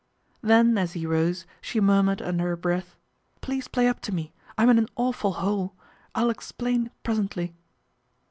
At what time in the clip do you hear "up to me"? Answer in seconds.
3.87-4.33